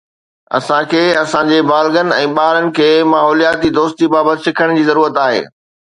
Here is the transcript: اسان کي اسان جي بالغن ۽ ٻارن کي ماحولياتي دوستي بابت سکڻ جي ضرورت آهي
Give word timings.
اسان 0.59 0.81
کي 0.93 1.01
اسان 1.23 1.51
جي 1.51 1.59
بالغن 1.73 2.09
۽ 2.21 2.31
ٻارن 2.39 2.65
کي 2.79 2.89
ماحولياتي 3.11 3.69
دوستي 3.77 4.11
بابت 4.15 4.37
سکڻ 4.49 4.75
جي 4.79 4.83
ضرورت 4.93 5.25
آهي 5.29 5.41